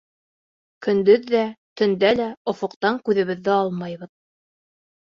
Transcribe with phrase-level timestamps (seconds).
[0.85, 1.43] Көндөҙ ҙә,
[1.83, 4.15] төндә лә офоҡтан күҙебеҙҙе алмайбыҙ.